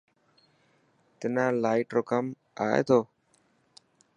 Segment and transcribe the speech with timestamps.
[1.19, 2.25] تنا لائٽ رو ڪم
[2.63, 2.99] آڻي تو.